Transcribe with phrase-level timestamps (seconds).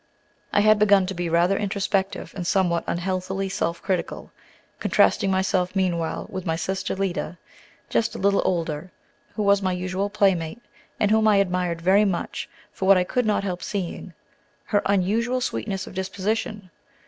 [0.51, 4.31] I had begun to be rather introspective and somewhat unhealthily self critical,
[4.79, 7.37] contrasting myself meanwhile with my sister Lida,
[7.87, 8.91] just a little older,
[9.35, 10.59] who was my usual playmate,
[10.99, 14.15] and whom I admired very much for what I could not help seeing,
[14.63, 16.71] her unusual sweetness of disposition.